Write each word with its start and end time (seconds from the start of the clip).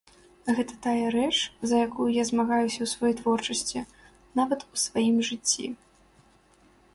Гэта 0.59 0.73
тая 0.85 1.07
рэч, 1.15 1.33
за 1.71 1.75
якую 1.87 2.07
я 2.15 2.23
змагаюся 2.29 2.79
ў 2.87 2.89
сваёй 2.93 3.15
творчасці, 3.19 3.85
нават 4.41 4.59
у 4.71 4.83
сваім 4.87 5.17
жыцці. 5.29 5.67